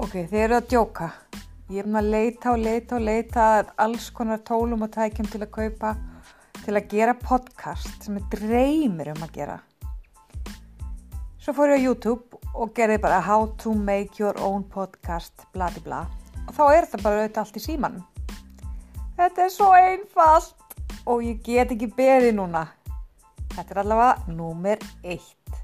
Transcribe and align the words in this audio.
Ok, 0.00 0.14
þið 0.30 0.38
eru 0.40 0.54
að 0.56 0.68
djóka. 0.72 1.06
Ég 1.68 1.82
er 1.82 1.88
með 1.92 1.98
að 1.98 2.06
leita 2.14 2.52
og 2.54 2.62
leita 2.64 2.94
og 2.96 3.02
leita 3.04 3.42
að 3.58 3.72
alls 3.84 4.06
konar 4.16 4.38
tólum 4.48 4.86
og 4.86 4.88
tækjum 4.94 5.26
til 5.28 5.40
að 5.44 5.50
kaupa, 5.52 5.90
til 6.62 6.72
að 6.72 6.86
gera 6.88 7.14
podcast 7.20 8.06
sem 8.06 8.16
er 8.16 8.24
dreymir 8.32 9.10
um 9.12 9.20
að 9.26 9.34
gera. 9.34 9.58
Svo 11.36 11.52
fór 11.52 11.74
ég 11.74 11.84
á 11.84 11.84
YouTube 11.84 12.40
og 12.54 12.72
gerði 12.78 12.96
bara 13.04 13.20
how 13.20 13.44
to 13.60 13.74
make 13.76 14.16
your 14.16 14.40
own 14.40 14.64
podcast, 14.72 15.44
bladi 15.52 15.84
bla. 15.84 16.06
Og 16.46 16.56
þá 16.56 16.64
er 16.78 16.88
það 16.88 17.04
bara 17.04 17.20
auðvitað 17.20 17.44
allt 17.44 17.60
í 17.60 17.64
símanum. 17.66 18.08
Þetta 19.20 19.44
er 19.44 19.52
svo 19.52 19.68
einfalt 19.76 20.78
og 21.04 21.26
ég 21.28 21.44
get 21.44 21.76
ekki 21.76 21.92
beðið 21.92 22.38
núna. 22.40 22.70
Þetta 23.52 23.68
er 23.76 23.84
allavega 23.84 24.32
númer 24.32 24.80
eitt. 25.04 25.59